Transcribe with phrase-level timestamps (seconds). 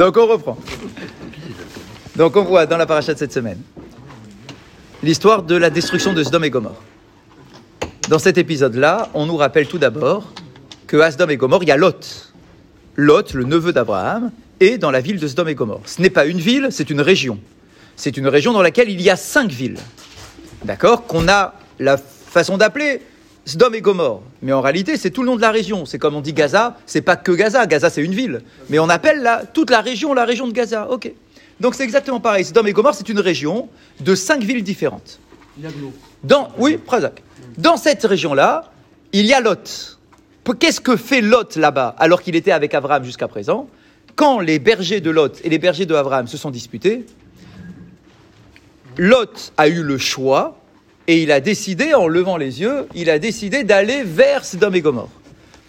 [0.00, 0.56] Donc on reprend.
[2.16, 3.60] Donc on voit dans la paracha de cette semaine
[5.02, 6.82] l'histoire de la destruction de Sdom et Gomorre.
[8.08, 10.32] Dans cet épisode-là, on nous rappelle tout d'abord
[10.86, 12.32] que à et Gomorre, il y a Lot.
[12.96, 15.82] Lot, le neveu d'Abraham, est dans la ville de Sdom et Gomorre.
[15.84, 17.38] Ce n'est pas une ville, c'est une région.
[17.94, 19.80] C'est une région dans laquelle il y a cinq villes.
[20.64, 21.06] D'accord?
[21.06, 23.02] Qu'on a la façon d'appeler
[23.46, 24.22] Sdom et Gomorre.
[24.42, 25.86] Mais en réalité, c'est tout le nom de la région.
[25.86, 27.66] C'est comme on dit Gaza, c'est pas que Gaza.
[27.66, 28.42] Gaza, c'est une ville.
[28.68, 30.90] Mais on appelle toute la région la région de Gaza.
[30.90, 31.12] Ok.
[31.58, 32.44] Donc c'est exactement pareil.
[32.44, 33.68] Sdom et Gomorre, c'est une région
[34.00, 35.20] de cinq villes différentes.
[36.24, 37.22] Dans, oui, Prazak.
[37.58, 38.70] Dans cette région-là,
[39.12, 39.98] il y a Lot.
[40.58, 43.68] Qu'est-ce que fait Lot là-bas, alors qu'il était avec Abraham jusqu'à présent?
[44.16, 47.06] Quand les bergers de Lot et les bergers de Abraham se sont disputés,
[48.96, 50.59] Lot a eu le choix
[51.10, 54.80] et il a décidé, en levant les yeux, il a décidé d'aller vers Sodome et
[54.80, 55.10] Gomorre.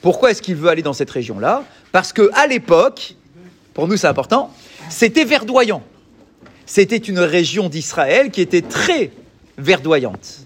[0.03, 1.63] Pourquoi est-ce qu'il veut aller dans cette région-là?
[1.91, 3.15] Parce que à l'époque,
[3.73, 4.53] pour nous c'est important,
[4.87, 5.81] c'était verdoyant.
[6.67, 9.09] C'était une région d'Israël qui était très
[9.57, 10.41] verdoyante.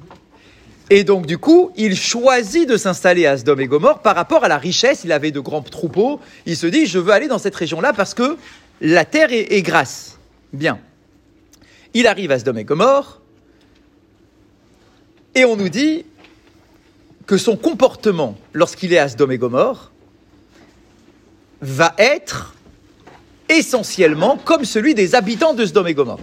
[0.89, 4.47] Et donc, du coup, il choisit de s'installer à Sdom et Gomorre par rapport à
[4.47, 5.01] la richesse.
[5.03, 6.21] Il avait de grands troupeaux.
[6.45, 8.37] Il se dit, je veux aller dans cette région-là parce que
[8.79, 10.19] la terre est, grasse.
[10.53, 10.79] Bien.
[11.93, 13.19] Il arrive à Sdom et Gomorre.
[15.35, 16.05] Et on nous dit
[17.25, 19.91] que son comportement, lorsqu'il est à Sdom et Gomorre,
[21.61, 22.55] va être
[23.49, 26.19] essentiellement comme celui des habitants de Sdom et Gomorre.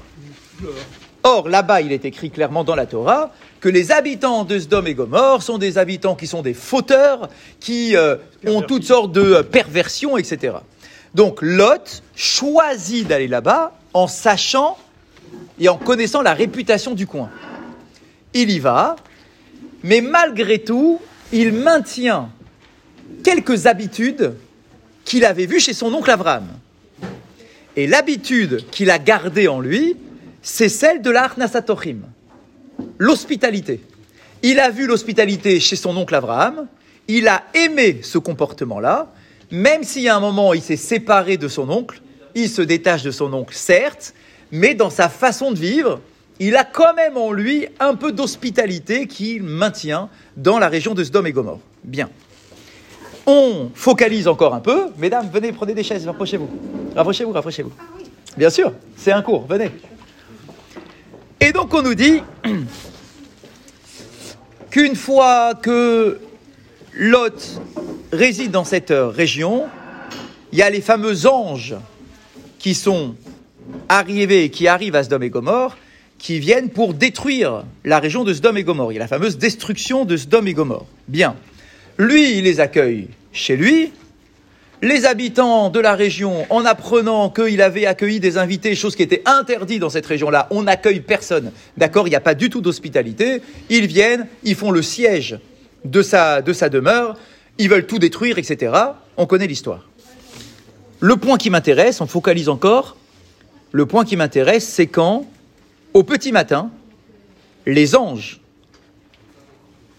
[1.25, 4.95] Or, là-bas, il est écrit clairement dans la Torah que les habitants de Sdom et
[4.95, 7.29] Gomorre sont des habitants qui sont des fauteurs,
[7.61, 10.57] qui euh, ont toutes sortes de euh, perversions, etc.
[11.15, 14.79] Donc, Lot choisit d'aller là-bas en sachant
[15.61, 17.31] et en connaissant la réputation du coin.
[18.35, 18.97] Il y va,
[19.83, 21.01] mais malgré tout,
[21.33, 22.31] il maintient
[23.25, 24.35] quelques habitudes
[25.05, 26.47] qu'il avait vues chez son oncle Abraham.
[27.77, 29.97] Et l'habitude qu'il a gardée en lui,
[30.43, 32.03] c'est celle de la Arnasatochim,
[32.99, 33.81] l'hospitalité.
[34.43, 36.67] Il a vu l'hospitalité chez son oncle Abraham,
[37.09, 39.13] il a aimé ce comportement-là,
[39.51, 42.01] même s'il y a un moment il s'est séparé de son oncle,
[42.35, 44.15] il se détache de son oncle, certes,
[44.51, 46.01] mais dans sa façon de vivre,
[46.45, 51.05] il a quand même en lui un peu d'hospitalité qu'il maintient dans la région de
[51.05, 51.61] Sdom et Gomorre.
[51.85, 52.11] Bien.
[53.27, 54.89] On focalise encore un peu.
[54.99, 56.49] Mesdames, venez, prenez des chaises, rapprochez-vous.
[56.97, 57.71] Rapprochez-vous, rapprochez-vous.
[58.37, 59.71] Bien sûr, c'est un cours, venez.
[61.39, 62.25] Et donc on nous dit
[64.71, 66.19] qu'une fois que
[66.93, 67.61] Lot
[68.13, 69.67] réside dans cette région,
[70.51, 71.77] il y a les fameux anges
[72.59, 73.15] qui sont
[73.89, 75.77] arrivés, qui arrivent à Sdom et Gomorre,
[76.23, 78.93] qui viennent pour détruire la région de Sdom et Gomorre.
[78.93, 80.87] Il y a la fameuse destruction de Sdom et Gomorre.
[81.09, 81.35] Bien.
[81.99, 83.91] Lui, il les accueille chez lui.
[84.83, 89.23] Les habitants de la région, en apprenant qu'il avait accueilli des invités, chose qui était
[89.27, 91.51] interdite dans cette région-là, on n'accueille personne.
[91.77, 93.43] D'accord Il n'y a pas du tout d'hospitalité.
[93.69, 95.41] Ils viennent, ils font le siège
[95.85, 97.17] de sa, de sa demeure,
[97.59, 98.73] ils veulent tout détruire, etc.
[99.17, 99.89] On connaît l'histoire.
[101.01, 102.97] Le point qui m'intéresse, on focalise encore,
[103.73, 105.27] le point qui m'intéresse, c'est quand,
[105.95, 106.71] au petit matin,
[107.67, 108.41] les anges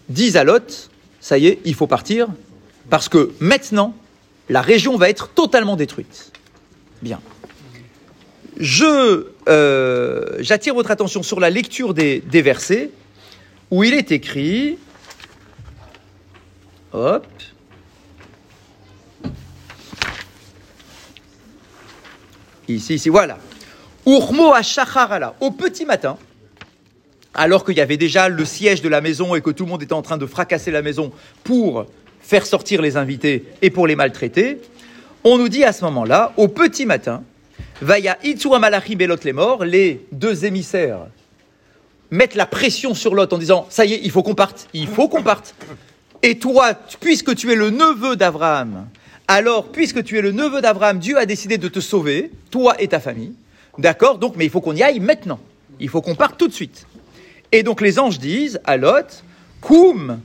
[0.08, 0.90] disent à Lot,
[1.20, 2.28] ça y est, il faut partir,
[2.90, 3.94] parce que maintenant,
[4.48, 6.32] la région va être totalement détruite.
[7.00, 7.20] Bien.
[8.58, 12.90] Je euh, j'attire votre attention sur la lecture des, des versets
[13.70, 14.78] où il est écrit.
[16.92, 17.26] Hop.
[22.68, 23.38] Ici, ici, voilà.
[24.06, 24.60] Urmo à
[25.40, 26.18] au petit matin,
[27.34, 29.82] alors qu'il y avait déjà le siège de la maison et que tout le monde
[29.82, 31.86] était en train de fracasser la maison pour
[32.20, 34.60] faire sortir les invités et pour les maltraiter,
[35.24, 37.22] on nous dit à ce moment-là, au petit matin,
[37.80, 41.06] Vaya Itsua Malachi Belot les morts, les deux émissaires
[42.10, 44.86] mettent la pression sur Lot en disant Ça y est, il faut qu'on parte, il
[44.86, 45.54] faut qu'on parte.
[46.22, 48.86] Et toi, puisque tu es le neveu d'Abraham,
[49.26, 52.88] alors, puisque tu es le neveu d'Abraham, Dieu a décidé de te sauver, toi et
[52.88, 53.32] ta famille.
[53.78, 55.40] D'accord Donc, mais il faut qu'on y aille maintenant.
[55.80, 56.86] Il faut qu'on parte tout de suite.
[57.52, 59.24] Et donc, les anges disent à Lot
[59.60, 60.20] Koum,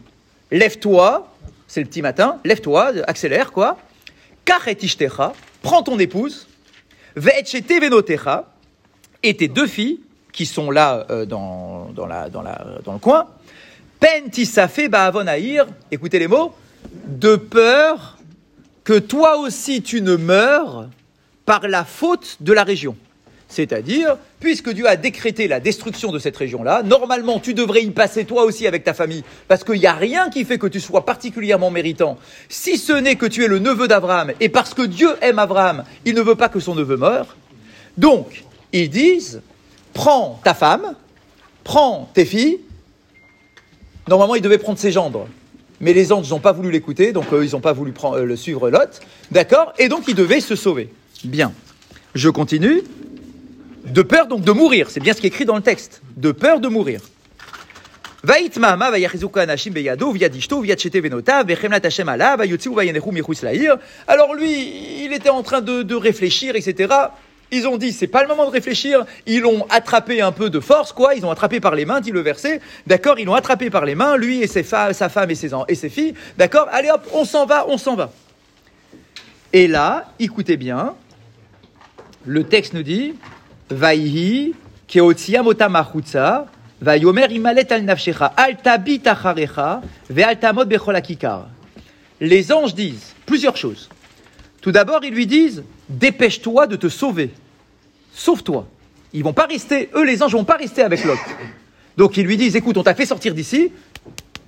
[0.51, 1.31] lève-toi,
[1.67, 3.77] c'est le petit matin, lève-toi, accélère, quoi.
[4.45, 6.47] Kachet ishtecha, prends ton épouse,
[7.15, 8.45] ve'etchete venotecha,
[9.23, 9.99] et tes deux filles,
[10.31, 13.27] qui sont là euh, dans, dans, la, dans le coin,
[13.99, 16.53] pentisafe ba'avonaïr, écoutez les mots,
[17.05, 18.17] de peur
[18.83, 20.87] que toi aussi tu ne meurs
[21.45, 22.95] par la faute de la région.
[23.49, 28.23] C'est-à-dire, puisque Dieu a décrété la destruction de cette région-là, normalement tu devrais y passer
[28.23, 31.03] toi aussi avec ta famille, parce qu'il n'y a rien qui fait que tu sois
[31.03, 35.09] particulièrement méritant, si ce n'est que tu es le neveu d'Abraham, et parce que Dieu
[35.21, 37.35] aime Abraham, il ne veut pas que son neveu meure.
[37.97, 39.41] Donc, ils disent,
[39.93, 40.93] prends ta femme,
[41.63, 42.59] prends tes filles,
[44.07, 45.27] normalement il devait prendre ses gendres,
[45.81, 48.69] mais les anges n'ont pas voulu l'écouter, donc euh, ils n'ont pas voulu euh, suivre
[48.69, 48.99] Lot,
[49.31, 49.73] d'accord?
[49.79, 50.89] Et donc il devait se sauver.
[51.23, 51.51] Bien.
[52.15, 52.83] Je continue.
[53.85, 56.01] De peur donc de mourir, c'est bien ce qui est écrit dans le texte.
[56.17, 57.01] De peur de mourir.
[64.07, 66.93] Alors lui, il était en train de, de réfléchir, etc.
[67.51, 69.05] Ils ont dit, c'est pas le moment de réfléchir.
[69.25, 71.15] Ils l'ont attrapé un peu de force, quoi.
[71.15, 72.61] Ils ont attrapé par les mains, dit le verset.
[72.85, 75.75] D'accord Ils l'ont attrapé par les mains, lui et ses sa femme et ses, et
[75.75, 76.13] ses filles.
[76.37, 78.11] D'accord Allez hop, on s'en va, on s'en va.
[79.51, 80.93] Et là, écoutez bien,
[82.25, 83.15] le texte nous dit,
[92.19, 93.89] Les anges disent plusieurs choses.
[94.61, 97.31] Tout d'abord, ils lui disent, dépêche-toi de te sauver.
[98.13, 98.67] Sauve-toi.
[99.13, 101.19] Ils vont pas rester, eux les anges vont pas rester avec Lot.
[101.97, 103.71] Donc ils lui disent, écoute, on t'a fait sortir d'ici,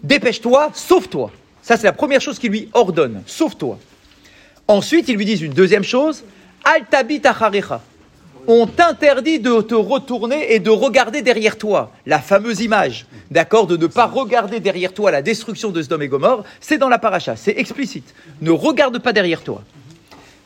[0.04, 1.32] dépêche-toi, sauve-toi.
[1.62, 3.78] Ça c'est la première chose qu'ils lui ordonnent, sauve-toi.
[4.68, 6.24] Ensuite, ils lui disent une deuxième chose,
[6.64, 7.82] altabit acharecha.
[8.48, 11.92] On t'interdit de te retourner et de regarder derrière toi.
[12.06, 16.08] La fameuse image, d'accord, de ne pas regarder derrière toi la destruction de Sdom et
[16.08, 18.14] Gomorre, c'est dans la paracha, c'est explicite.
[18.42, 19.64] Ne regarde pas derrière toi.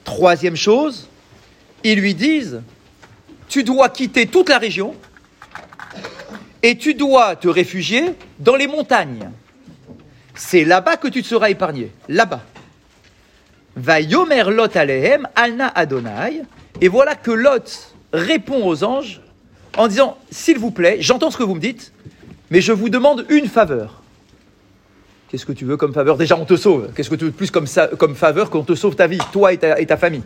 [0.03, 1.07] Troisième chose,
[1.83, 2.61] ils lui disent,
[3.47, 4.93] tu dois quitter toute la région
[6.61, 9.29] et tu dois te réfugier dans les montagnes.
[10.35, 12.41] C'est là-bas que tu te seras épargné, là-bas.
[13.77, 16.41] Va yomer Lot alehem alna Adonai.
[16.81, 19.21] Et voilà que Lot répond aux anges
[19.77, 21.91] en disant, s'il vous plaît, j'entends ce que vous me dites,
[22.49, 24.01] mais je vous demande une faveur.
[25.29, 26.17] Qu'est-ce que tu veux comme faveur?
[26.17, 26.89] Déjà, on te sauve.
[26.95, 27.65] Qu'est-ce que tu veux plus comme,
[27.97, 30.23] comme faveur qu'on te sauve ta vie, toi et ta, et ta famille?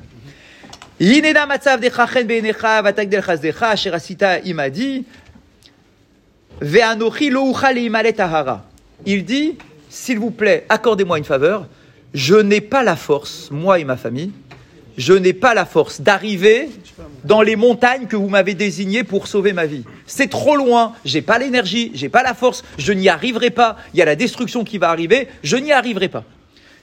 [9.05, 9.57] Il dit,
[9.89, 11.67] s'il vous plaît, accordez-moi une faveur,
[12.13, 14.31] je n'ai pas la force, moi et ma famille,
[14.97, 16.69] je n'ai pas la force d'arriver
[17.23, 19.83] dans les montagnes que vous m'avez désignées pour sauver ma vie.
[20.05, 23.99] C'est trop loin, j'ai pas l'énergie, j'ai pas la force, je n'y arriverai pas, il
[23.99, 26.23] y a la destruction qui va arriver, je n'y arriverai pas.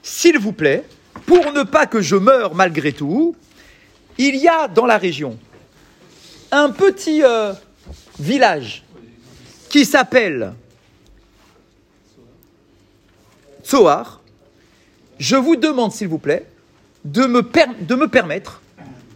[0.02, 0.84] S'il vous plaît,
[1.26, 3.34] pour ne pas que je meure malgré tout,
[4.18, 5.38] il y a dans la région
[6.52, 7.52] un petit euh,
[8.18, 8.84] village
[9.68, 10.54] qui s'appelle
[13.62, 14.20] Tsoar.
[15.18, 16.46] Je vous demande, s'il vous plaît,
[17.06, 17.42] de me,
[17.82, 18.60] de me permettre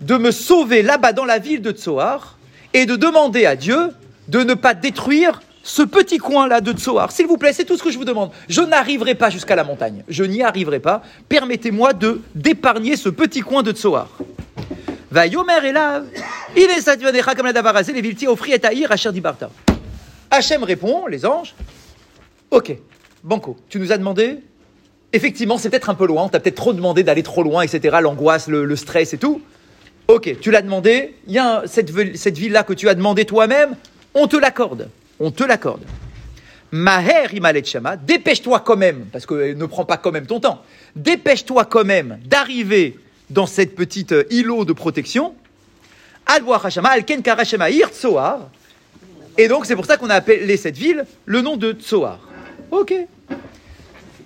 [0.01, 2.39] de me sauver là-bas dans la ville de Tsoar
[2.73, 3.91] et de demander à Dieu
[4.29, 7.13] de ne pas détruire ce petit coin-là de Tsoar.
[7.13, 8.31] S'il vous plaît, c'est tout ce que je vous demande.
[8.49, 10.05] Je n'arriverai pas jusqu'à la montagne.
[10.09, 11.03] Je n'y arriverai pas.
[11.29, 14.09] Permettez-moi de d'épargner ce petit coin de Tsoar.
[15.11, 16.07] Va yomer elav,
[16.57, 19.51] il est comme la les vilti offri et aïr asher dibarta.
[20.31, 21.57] Hachem répond, les anges,
[22.53, 22.77] ok,
[23.25, 24.39] banco, tu nous as demandé
[25.13, 27.99] effectivement, c'est peut-être un peu loin, on t'a peut-être trop demandé d'aller trop loin, etc.,
[28.01, 29.41] l'angoisse, le, stress et tout.
[30.09, 33.77] Ok, tu l'as demandé, il y a cette, ville-là que tu as demandé toi-même,
[34.15, 34.89] on te l'accorde.
[35.19, 35.83] On te l'accorde.
[36.73, 40.41] Maher imalet shama, dépêche-toi quand même, parce que euh, ne prends pas quand même ton
[40.41, 40.63] temps,
[40.95, 42.97] dépêche-toi quand même d'arriver
[43.29, 45.35] dans cette petite euh, îlot de protection.
[47.89, 48.49] Tsoar.
[49.37, 52.21] Et donc c'est pour ça qu'on a appelé cette ville le nom de Tsoar.
[52.71, 52.95] Ok.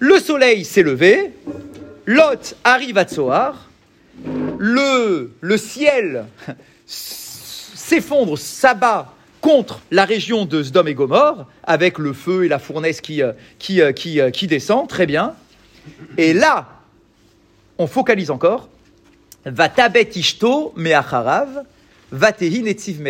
[0.07, 1.33] Le soleil s'est levé,
[2.05, 3.71] Lot arrive à Tsoar,
[4.59, 6.27] le, ciel
[6.85, 13.01] s'effondre, s'abat contre la région de Sdom et Gomorre, avec le feu et la fournaise
[13.01, 13.33] qui, euh,
[13.71, 15.33] euh, euh, descend, très bien.
[16.19, 16.69] Et là,
[17.79, 18.69] on focalise encore,
[19.47, 21.65] va tabet ishto meacharav,
[22.13, 23.03] vatehi netziv.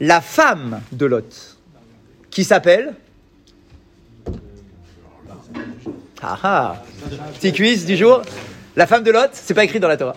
[0.00, 1.56] La femme de Lot,
[2.28, 2.94] qui s'appelle
[6.26, 6.76] Ah ah
[7.34, 8.22] Petit quiz du jour.
[8.76, 10.16] La femme de Lot, c'est pas écrit dans la Torah.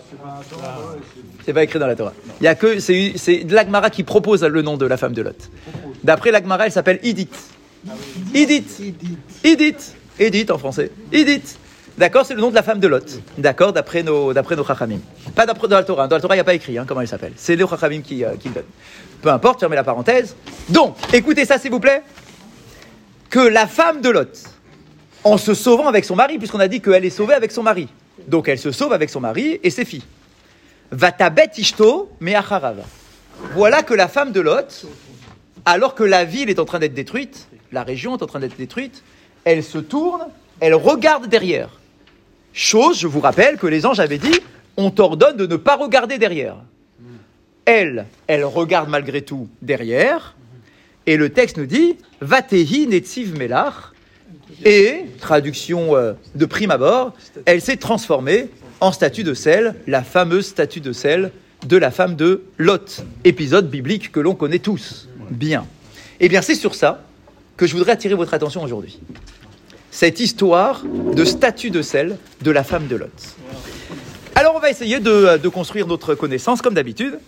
[1.44, 2.14] C'est pas écrit dans la Torah.
[2.40, 5.50] Il que c'est l'Agmara qui propose le nom de la femme de Lot.
[6.02, 7.28] D'après l'Agmara, elle s'appelle Idit.
[8.34, 8.64] Idit.
[9.44, 9.76] Idit.
[10.18, 10.90] Idit en français.
[11.12, 11.42] Idit.
[11.98, 13.20] D'accord, c'est le nom de la femme de Lot.
[13.36, 15.00] D'accord, d'après nos, d'après chachamim.
[15.34, 16.08] Pas d'après la Torah.
[16.08, 17.32] Dans la Torah, il n'y a pas écrit hein, comment elle s'appelle.
[17.36, 18.64] C'est les chachamim qui, euh, qui le donnent.
[19.20, 20.36] Peu importe, fermez la parenthèse.
[20.68, 22.02] Donc, écoutez ça, s'il vous plaît.
[23.30, 24.57] Que la femme de Lot,
[25.28, 27.88] en se sauvant avec son mari, puisqu'on a dit qu'elle est sauvée avec son mari.
[28.26, 30.04] Donc elle se sauve avec son mari et ses filles.
[30.90, 32.78] Vatabet ishto me'acharav.
[33.52, 34.86] voilà que la femme de Lot,
[35.66, 38.56] alors que la ville est en train d'être détruite, la région est en train d'être
[38.56, 39.02] détruite,
[39.44, 40.28] elle se tourne,
[40.60, 41.78] elle regarde derrière.
[42.54, 44.40] Chose, je vous rappelle, que les anges avaient dit,
[44.78, 46.56] on t'ordonne de ne pas regarder derrière.
[47.66, 50.34] Elle, elle regarde malgré tout derrière,
[51.04, 53.92] et le texte nous dit, Vatehi netziv melach,
[54.64, 57.14] et, traduction euh, de prime abord,
[57.44, 58.48] elle s'est transformée
[58.80, 61.32] en statue de sel, la fameuse statue de sel
[61.66, 65.66] de la femme de Lot, épisode biblique que l'on connaît tous bien.
[66.20, 67.02] Eh bien, c'est sur ça
[67.56, 69.00] que je voudrais attirer votre attention aujourd'hui.
[69.90, 73.36] Cette histoire de statue de sel de la femme de Lot.
[74.34, 77.18] Alors, on va essayer de, de construire notre connaissance, comme d'habitude,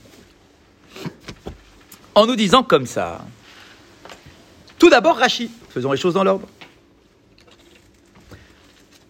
[2.15, 3.25] en nous disant comme ça.
[4.79, 5.50] Tout d'abord, Rachi.
[5.71, 6.47] Faisons les choses dans l'ordre.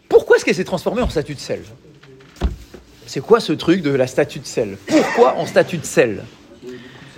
[0.08, 1.62] Pourquoi est-ce s'est transformée en statue de sel
[3.06, 6.22] C'est quoi ce truc de la statue de sel Pourquoi en statue de sel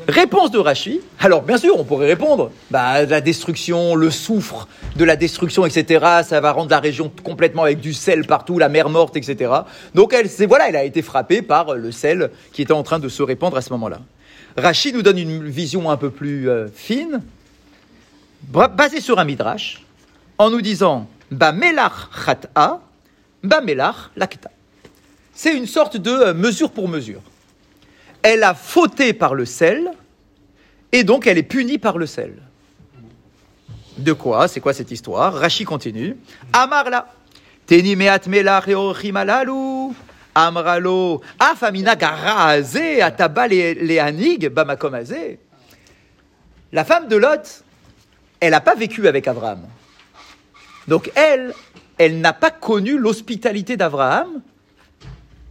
[0.09, 1.01] Réponse de Rachi.
[1.21, 2.51] Alors, bien sûr, on pourrait répondre.
[2.71, 6.05] Bah, la destruction, le soufre de la destruction, etc.
[6.25, 9.53] Ça va rendre la région complètement avec du sel partout, la mer morte, etc.
[9.95, 13.09] Donc, elle, voilà, elle a été frappée par le sel qui était en train de
[13.09, 14.01] se répandre à ce moment-là.
[14.57, 17.23] Rachi nous donne une vision un peu plus euh, fine,
[18.51, 19.85] basée sur un midrash,
[20.39, 22.81] en nous disant Bamelach chat'a,
[23.43, 24.51] bamelach lakta.
[25.35, 27.23] C'est une sorte de euh, mesure pour mesure.
[28.23, 29.91] Elle a fauté par le sel,
[30.93, 32.35] et donc elle est punie par le sel.
[33.99, 34.49] De quoi?
[34.49, 35.35] C'est quoi cette histoire?
[35.35, 36.17] Rachi continue.
[36.53, 37.13] Amarla.
[37.67, 39.95] Teni meat melach alalu.
[40.35, 41.21] Amralo.
[41.39, 45.39] Afamina garaze ataba lehanig bamakomase.
[46.73, 47.65] La femme de Lot,
[48.41, 49.67] elle n'a pas vécu avec Abraham.
[50.89, 51.53] Donc elle,
[51.99, 54.29] elle n'a pas connu l'hospitalité d'Abraham.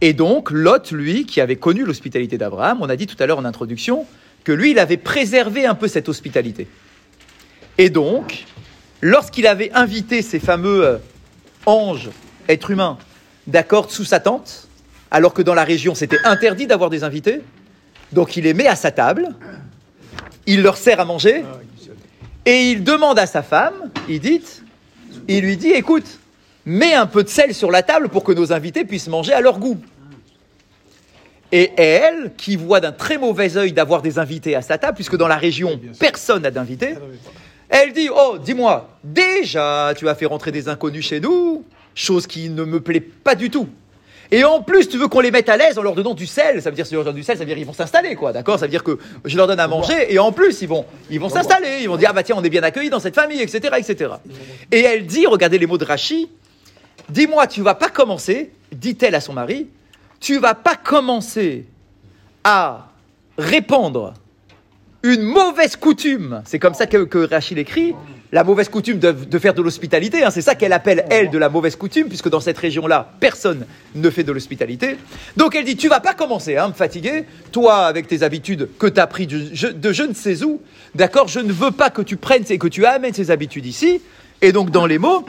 [0.00, 3.38] Et donc Lot, lui, qui avait connu l'hospitalité d'Abraham, on a dit tout à l'heure
[3.38, 4.06] en introduction
[4.44, 6.66] que lui, il avait préservé un peu cette hospitalité.
[7.78, 8.44] Et donc,
[9.00, 10.98] lorsqu'il avait invité ces fameux euh,
[11.66, 12.10] anges,
[12.48, 12.98] êtres humains,
[13.46, 14.68] d'accord, sous sa tente,
[15.10, 17.40] alors que dans la région c'était interdit d'avoir des invités,
[18.12, 19.28] donc il les met à sa table,
[20.46, 21.44] il leur sert à manger,
[22.44, 24.20] et il demande à sa femme, il
[25.28, 26.18] il lui dit, écoute,
[26.64, 29.40] mets un peu de sel sur la table pour que nos invités puissent manger à
[29.40, 29.78] leur goût.
[31.50, 35.16] Et elle, qui voit d'un très mauvais œil d'avoir des invités à sa table, puisque
[35.16, 36.94] dans la région, personne n'a d'invités,
[37.68, 41.64] elle dit, oh, dis-moi, déjà, tu as fait rentrer des inconnus chez nous,
[41.94, 43.68] chose qui ne me plaît pas du tout.
[44.30, 46.62] Et en plus, tu veux qu'on les mette à l'aise en leur donnant du sel.
[46.62, 48.14] Ça veut dire, si on leur donne du sel, ça veut dire qu'ils vont s'installer,
[48.14, 48.32] quoi.
[48.32, 48.58] D'accord?
[48.58, 51.20] Ça veut dire que je leur donne à manger et en plus, ils vont, ils
[51.20, 51.80] vont s'installer.
[51.82, 54.14] Ils vont dire, ah bah tiens, on est bien accueillis dans cette famille, etc., etc.
[54.70, 56.30] Et elle dit, regardez les mots de Rachi,
[57.08, 59.68] dis-moi, tu vas pas commencer, dit-elle à son mari,
[60.20, 61.66] tu vas pas commencer
[62.44, 62.88] à
[63.38, 64.14] répandre
[65.02, 66.42] une mauvaise coutume.
[66.44, 67.94] C'est comme ça que, que Rachid écrit
[68.32, 70.24] la mauvaise coutume de, faire de l'hospitalité.
[70.24, 70.30] Hein.
[70.30, 74.08] c'est ça qu'elle appelle, elle, de la mauvaise coutume, puisque dans cette région-là, personne ne
[74.08, 74.96] fait de l'hospitalité.
[75.36, 78.86] Donc elle dit, tu vas pas commencer à me fatiguer, toi, avec tes habitudes que
[78.86, 80.62] tu as pris de, je ne sais où,
[80.94, 84.00] d'accord Je ne veux pas que tu prennes et que tu amènes ces habitudes ici.
[84.40, 85.24] Et donc, dans les mots,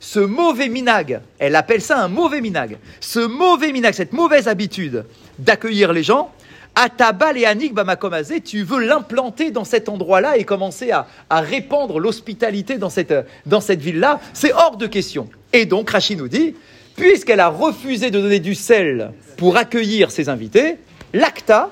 [0.00, 2.78] ce mauvais minag, elle appelle ça un mauvais minag.
[3.00, 5.04] Ce mauvais minag, cette mauvaise habitude
[5.38, 6.32] d'accueillir les gens,
[6.74, 12.78] Atabal et Anik Bamakomazé, tu veux l'implanter dans cet endroit-là et commencer à, répandre l'hospitalité
[12.78, 13.14] dans cette,
[13.46, 15.28] dans cette ville-là, c'est hors de question.
[15.52, 16.54] Et donc, Rachid nous dit,
[16.96, 20.76] puisqu'elle a refusé de donner du sel pour accueillir ses invités,
[21.12, 21.70] l'acta,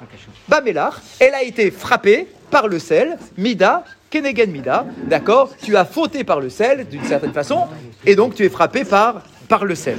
[0.49, 6.25] Bamelar, elle a été frappée par le sel, Mida, Kenegen Mida, d'accord Tu as fauté
[6.25, 7.69] par le sel, d'une certaine façon,
[8.05, 9.99] et donc tu es frappé par, par le sel.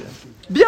[0.49, 0.67] Bien,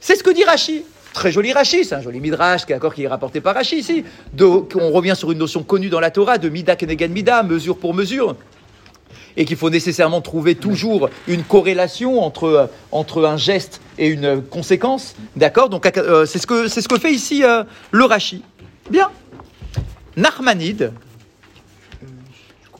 [0.00, 0.82] c'est ce que dit Rachid.
[1.14, 4.04] Très joli Rashi, c'est un joli midrash est, qui est rapporté par Rashi ici.
[4.40, 7.94] on revient sur une notion connue dans la Torah de mida kenegan mida, mesure pour
[7.94, 8.34] mesure.
[9.36, 15.14] Et qu'il faut nécessairement trouver toujours une corrélation entre, entre un geste et une conséquence.
[15.36, 17.62] D'accord Donc euh, c'est ce, que, ce que fait ici euh,
[17.92, 18.42] le Rashi.
[18.90, 19.10] Bien.
[20.16, 20.92] Narmanide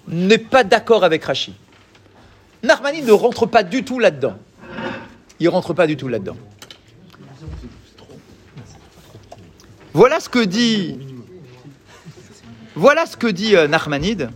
[0.08, 1.54] n'est pas d'accord avec Rashi.
[2.62, 4.36] Narmanide ne rentre pas du tout là-dedans.
[5.40, 6.36] Il rentre pas du tout là-dedans.
[9.92, 10.98] Voilà ce que dit.
[12.74, 13.68] Voilà ce que dit euh.
[13.68, 14.30] Nachmanide,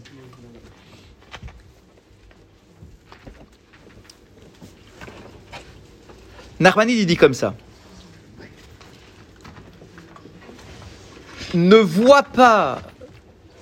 [6.98, 7.54] il dit comme ça.
[11.54, 12.82] Ne vois pas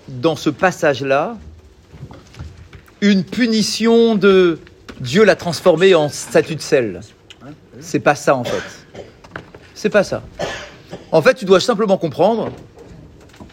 [0.09, 1.37] dans ce passage-là
[3.01, 4.59] une punition de
[5.01, 7.01] Dieu l'a transformé en statue de sel.
[7.81, 9.03] C'est pas ça en fait.
[9.75, 10.23] C'est pas ça.
[11.13, 12.51] En fait, tu dois simplement comprendre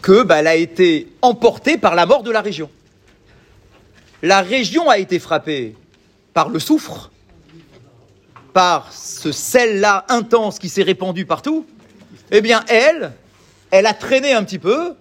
[0.02, 2.70] que bah, a été emportée par la mort de la région.
[4.22, 5.74] La région a été frappée
[6.32, 7.10] par le soufre,
[8.52, 11.66] par ce sel-là intense qui s'est répandu partout.
[12.30, 13.12] Eh bien, elle,
[13.70, 14.94] elle a traîné un petit peu,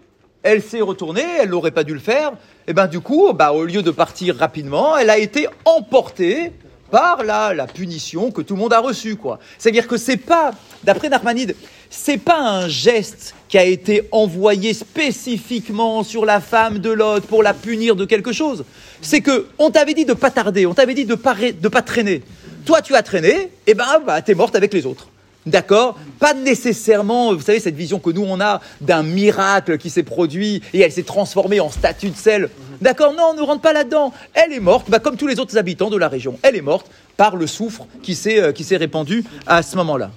[0.43, 2.33] elle s'est retournée, elle n'aurait pas dû le faire.
[2.67, 6.51] Et bien du coup, bah, au lieu de partir rapidement, elle a été emportée
[6.91, 9.15] par la, la punition que tout le monde a reçue.
[9.15, 9.39] quoi.
[9.57, 10.51] C'est-à-dire que c'est pas,
[10.83, 11.55] d'après Narmanide,
[11.89, 17.41] c'est pas un geste qui a été envoyé spécifiquement sur la femme de l'autre pour
[17.41, 18.65] la punir de quelque chose.
[19.01, 21.81] C'est que on t'avait dit de pas tarder, on t'avait dit de pas, de pas
[21.81, 22.21] traîner.
[22.65, 25.07] Toi, tu as traîné, et ben, bah, t'es morte avec les autres.
[25.45, 25.99] D'accord?
[26.19, 30.61] Pas nécessairement, vous savez, cette vision que nous on a d'un miracle qui s'est produit
[30.73, 32.49] et elle s'est transformée en statue de sel.
[32.81, 33.13] D'accord?
[33.13, 34.13] Non, on ne rentre pas là-dedans.
[34.33, 36.39] Elle est morte, bah, comme tous les autres habitants de la région.
[36.43, 40.11] Elle est morte par le soufre qui s'est euh, qui s'est répandu à ce moment-là.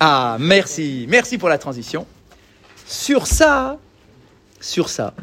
[0.00, 2.06] Ah, merci, merci pour la transition.
[2.86, 3.78] Sur ça,
[4.60, 5.14] sur ça,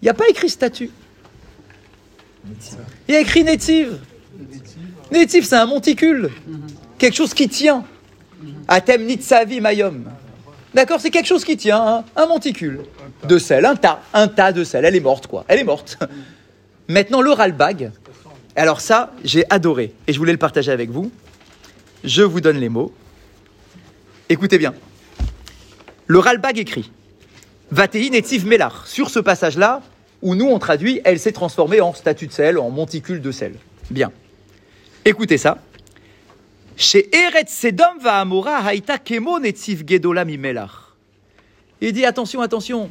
[0.00, 0.90] il n'y a pas écrit statue.
[3.08, 3.98] Il y a écrit native.
[5.10, 6.30] Nétif, c'est un monticule.
[6.98, 7.84] Quelque chose qui tient.
[8.68, 10.04] Atem nitsavi mayom.
[10.74, 12.04] D'accord C'est quelque chose qui tient, hein.
[12.16, 12.80] un monticule.
[13.28, 14.84] De sel, un tas, un tas de sel.
[14.84, 15.44] Elle est morte, quoi.
[15.48, 15.98] Elle est morte.
[16.88, 17.92] Maintenant, le ralbag.
[18.56, 19.94] Alors ça, j'ai adoré.
[20.06, 21.10] Et je voulais le partager avec vous.
[22.04, 22.92] Je vous donne les mots.
[24.28, 24.74] Écoutez bien.
[26.06, 26.90] Le ralbag écrit
[27.70, 28.86] Vatei netiv melar.
[28.86, 29.82] Sur ce passage-là,
[30.20, 33.54] où nous on traduit, elle s'est transformée en statue de sel, en monticule de sel.
[33.90, 34.10] Bien.
[35.04, 35.58] Écoutez ça.
[36.76, 40.94] Chez Eret Sedom va Amora haïta kemo netiv gedola mimelach.
[41.80, 42.88] Il dit attention, attention,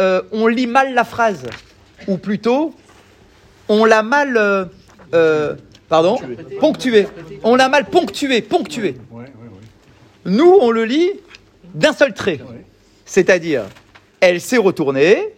[0.00, 1.46] euh, on lit mal la phrase,
[2.08, 2.74] ou plutôt,
[3.68, 4.64] on l'a mal, euh,
[5.12, 5.54] euh,
[5.90, 6.18] pardon,
[6.60, 7.06] ponctué.
[7.42, 8.96] On l'a mal ponctué, ponctué.
[10.24, 11.10] Nous, on le lit
[11.74, 12.40] d'un seul trait,
[13.04, 13.64] c'est-à-dire,
[14.20, 15.34] elle s'est retournée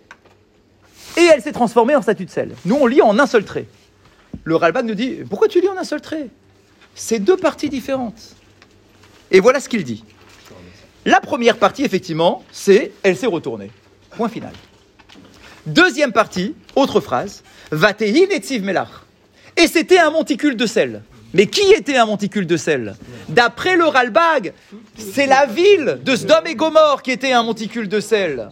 [1.16, 2.54] et elle s'est transformée en statue de sel.
[2.64, 3.66] Nous, on lit en un seul trait
[4.44, 6.28] le Ralban nous dit Pourquoi tu lis en un seul trait?
[6.94, 8.34] C'est deux parties différentes.
[9.30, 10.04] Et voilà ce qu'il dit.
[11.04, 13.70] La première partie, effectivement, c'est Elle s'est retournée.
[14.10, 14.52] Point final.
[15.66, 18.90] Deuxième partie, autre phrase Vatehi netiv melach.
[19.56, 21.02] Et c'était un monticule de sel.
[21.34, 22.94] Mais qui était un monticule de sel?
[23.28, 24.52] D'après le Ralbag,
[24.98, 28.50] c'est la ville de Sdom et Gomorre qui était un monticule de sel.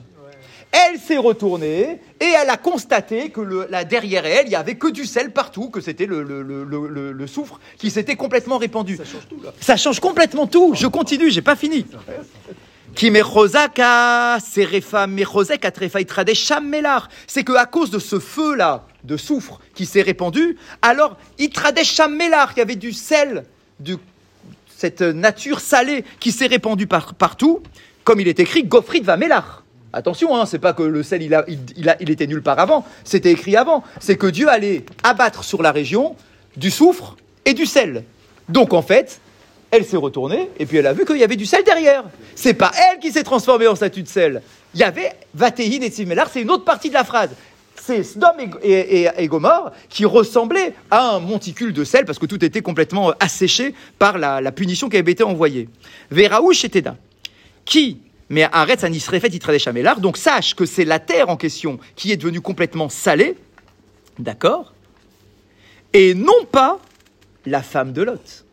[0.73, 4.77] Elle s'est retournée et elle a constaté que le, là, derrière elle, il y avait
[4.77, 6.43] que du sel partout, que c'était le, le,
[7.13, 8.97] le, soufre qui s'était complètement répandu.
[8.97, 9.53] Ça change tout, là.
[9.61, 10.75] Ça change complètement tout.
[10.75, 11.87] Je continue, j'ai pas fini.
[17.27, 22.53] C'est que à cause de ce feu-là, de soufre qui s'est répandu, alors Itradesh Shamelar,
[22.55, 23.45] il y avait du sel,
[23.81, 23.99] de
[24.69, 27.63] cette nature salée qui s'est répandue partout,
[28.05, 29.60] comme il est écrit, Gofrid va Melar.
[29.93, 33.83] Attention, hein, c'est pas que le sel il, était nul par avant, c'était écrit avant.
[33.99, 36.15] C'est que Dieu allait abattre sur la région
[36.57, 38.05] du soufre et du sel.
[38.49, 39.21] Donc en fait,
[39.73, 42.05] elle s'est retournée et puis elle a vu qu'il y avait du sel derrière.
[42.37, 44.43] C'est pas elle qui s'est transformée en statue de sel.
[44.75, 47.31] Il y avait Vatéhin et Simelar, c'est une autre partie de la phrase.
[47.75, 49.31] C'est Sdom et, et,
[49.89, 54.41] qui ressemblaient à un monticule de sel parce que tout était complètement asséché par la,
[54.41, 55.69] la punition qui avait été envoyée.
[56.11, 56.97] Veraouch et Teda,
[57.65, 57.99] qui
[58.31, 60.01] mais arrête, ça n'y serait fait, il l'art.
[60.01, 63.37] Donc sache que c'est la terre en question qui est devenue complètement salée,
[64.21, 64.73] d'accord
[65.93, 66.79] Et non pas
[67.45, 68.45] la femme de Lot.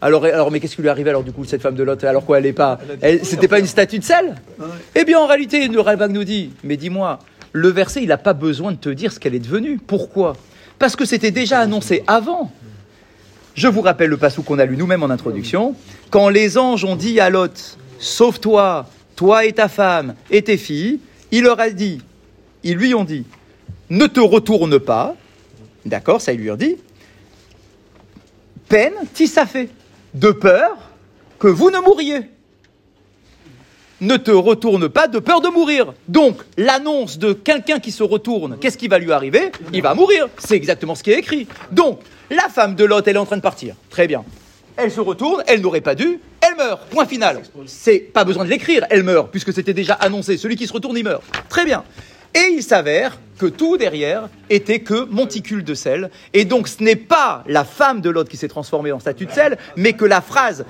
[0.00, 2.02] Alors, alors mais qu'est-ce qui lui est arrivé alors du coup, cette femme de Lot
[2.04, 2.80] Alors quoi, elle n'est pas.
[3.22, 4.34] C'était pas une statue de sel?
[4.94, 7.18] Eh bien, en réalité, le Ralbag nous dit Mais dis-moi,
[7.52, 9.78] le verset, il n'a pas besoin de te dire ce qu'elle est devenue.
[9.78, 10.36] Pourquoi?
[10.78, 12.50] Parce que c'était déjà annoncé avant.
[13.54, 15.76] Je vous rappelle le passou qu'on a lu nous-mêmes en introduction.
[16.10, 20.98] Quand les anges ont dit à Lot Sauve-toi, toi et ta femme et tes filles.
[21.30, 22.00] Il leur a dit,
[22.64, 23.24] ils lui ont dit,
[23.90, 25.14] ne te retourne pas.
[25.86, 26.76] D'accord, ça il lui a dit.
[28.68, 29.68] Peine, fait
[30.14, 30.76] de peur
[31.38, 32.22] que vous ne mouriez.
[34.00, 35.94] Ne te retourne pas de peur de mourir.
[36.08, 39.52] Donc, l'annonce de quelqu'un qui se retourne, qu'est-ce qui va lui arriver?
[39.72, 40.28] Il va mourir.
[40.38, 41.46] C'est exactement ce qui est écrit.
[41.70, 43.76] Donc, la femme de Lot, elle est en train de partir.
[43.90, 44.24] Très bien.
[44.76, 46.86] Elle se retourne, elle n'aurait pas dû, elle meurt.
[46.88, 47.42] Point final.
[47.66, 50.36] C'est pas besoin de l'écrire, elle meurt, puisque c'était déjà annoncé.
[50.36, 51.22] Celui qui se retourne, il meurt.
[51.48, 51.84] Très bien.
[52.34, 56.10] Et il s'avère que tout derrière était que monticule de sel.
[56.32, 59.32] Et donc ce n'est pas la femme de l'autre qui s'est transformée en statue de
[59.32, 60.64] sel, mais que la phrase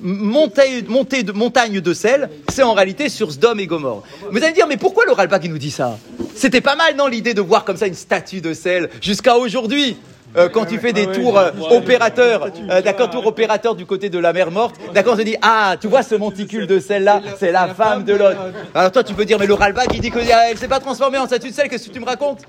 [0.00, 4.02] montée, de montagne de sel, c'est en réalité sur Sdom et Gomorre.
[4.30, 5.98] Vous allez me dire, mais pourquoi le Ralpa qui nous dit ça?
[6.34, 9.96] C'était pas mal, non, l'idée de voir comme ça une statue de sel jusqu'à aujourd'hui
[10.36, 14.18] euh, quand tu fais des tours euh, opérateurs, euh, d'accord, tours opérateurs du côté de
[14.18, 17.50] la mer morte, d'accord, on se dit, ah, tu vois ce monticule de celle-là, c'est
[17.50, 18.38] la femme de l'autre.
[18.74, 21.18] Alors toi, tu peux dire, mais le Ralbag, il dit que ah, s'est pas transformée
[21.18, 22.42] en statue de sel, qu'est-ce que tu me racontes?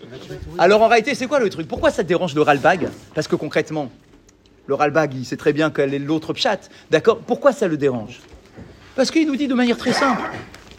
[0.57, 1.67] Alors en réalité, c'est quoi le truc?
[1.67, 3.89] Pourquoi ça te dérange le Ralbag Parce que concrètement,
[4.67, 6.59] le Ralbag, il sait très bien quelle est l'autre pchat,
[6.91, 7.19] d'accord?
[7.25, 8.19] Pourquoi ça le dérange?
[8.95, 10.21] Parce qu'il nous dit de manière très simple,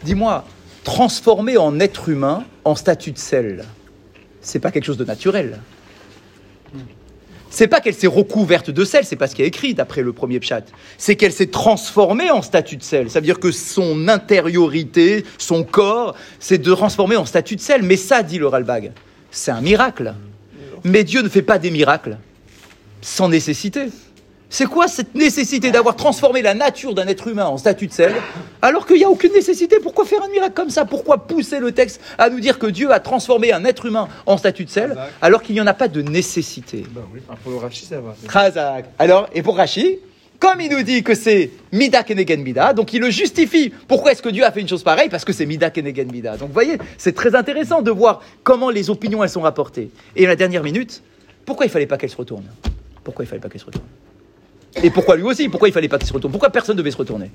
[0.03, 0.45] dis-moi,
[0.83, 3.65] transformer en être humain en statue de sel,
[4.41, 5.59] c'est pas quelque chose de naturel.
[7.51, 10.13] C'est pas qu'elle s'est recouverte de sel, c'est pas ce qui est écrit d'après le
[10.13, 10.61] premier pchat.
[10.97, 13.11] C'est qu'elle s'est transformée en statue de sel.
[13.11, 17.83] Ça veut dire que son intériorité, son corps, s'est de transformer en statue de sel.
[17.83, 18.93] Mais ça, dit le Ralbag,
[19.31, 20.13] c'est un miracle.
[20.85, 22.17] Mais Dieu ne fait pas des miracles
[23.01, 23.87] sans nécessité.
[24.53, 28.13] C'est quoi cette nécessité d'avoir transformé la nature d'un être humain en statue de sel
[28.61, 29.77] alors qu'il n'y a aucune nécessité?
[29.81, 30.83] Pourquoi faire un miracle comme ça?
[30.83, 34.37] Pourquoi pousser le texte à nous dire que Dieu a transformé un être humain en
[34.37, 36.83] statue de sel alors qu'il n'y en a pas de nécessité?
[36.91, 38.81] Bah oui, pour le ça va.
[38.99, 39.99] Alors, et pour Rashi,
[40.37, 43.71] comme il nous dit que c'est Mida Kenegen Mida, donc il le justifie.
[43.87, 45.07] Pourquoi est-ce que Dieu a fait une chose pareille?
[45.07, 46.35] Parce que c'est Mida Kenegen Mida.
[46.35, 49.91] Donc vous voyez, c'est très intéressant de voir comment les opinions elles sont rapportées.
[50.17, 51.03] Et la dernière minute,
[51.45, 52.43] pourquoi il fallait pas qu'elle se retourne
[53.05, 53.85] Pourquoi il fallait pas qu'elle se retourne
[54.83, 56.97] Et pourquoi lui aussi Pourquoi il fallait pas qu'il se retourne Pourquoi personne devait se
[56.97, 57.31] retourner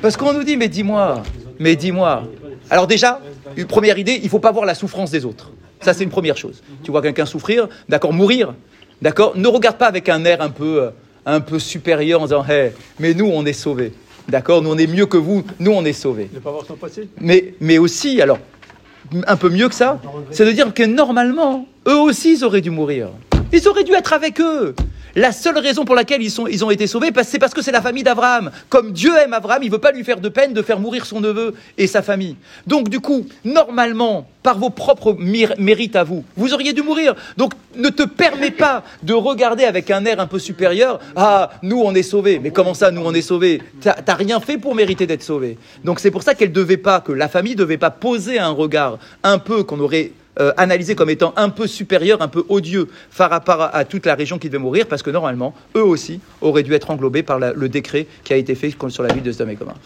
[0.00, 1.22] Parce qu'on nous dit, mais dis-moi,
[1.58, 2.24] mais dis-moi.
[2.70, 3.20] Alors déjà,
[3.56, 5.50] une première idée, il faut pas voir la souffrance des autres.
[5.80, 6.62] Ça, c'est une première chose.
[6.84, 8.54] Tu vois quelqu'un souffrir, d'accord, mourir,
[9.00, 10.90] d'accord, ne regarde pas avec un air un peu, euh,
[11.26, 12.70] un peu supérieur en disant, hey,
[13.00, 13.92] mais nous, on est sauvés.
[14.28, 16.30] D'accord, nous, on est mieux que vous, nous, on est sauvés.
[16.32, 18.38] Ne pas voir son passé Mais, mais aussi, alors,
[19.26, 22.70] un peu mieux que ça, c'est de dire que normalement, eux aussi, ils auraient dû
[22.70, 23.08] mourir.
[23.52, 24.74] Ils auraient dû être avec eux.
[25.14, 27.72] La seule raison pour laquelle ils, sont, ils ont été sauvés, c'est parce que c'est
[27.72, 28.50] la famille d'Abraham.
[28.68, 31.04] Comme Dieu aime Abraham, il ne veut pas lui faire de peine de faire mourir
[31.04, 32.36] son neveu et sa famille.
[32.66, 35.14] Donc, du coup, normalement, par vos propres
[35.58, 37.14] mérites à vous, vous auriez dû mourir.
[37.36, 40.98] Donc, ne te permets pas de regarder avec un air un peu supérieur.
[41.14, 42.38] Ah, nous, on est sauvés.
[42.38, 43.62] Mais comment ça, nous, on est sauvés?
[43.80, 45.58] T'as rien fait pour mériter d'être sauvé.
[45.84, 48.98] Donc, c'est pour ça qu'elle devait pas, que la famille devait pas poser un regard
[49.22, 53.30] un peu qu'on aurait euh, analysé comme étant un peu supérieur, un peu odieux par
[53.30, 56.62] rapport à, à toute la région qui devait mourir, parce que normalement, eux aussi auraient
[56.62, 59.30] dû être englobés par la- le décret qui a été fait sur la ville de
[59.32, 59.76] Sodome et Gomorrhe.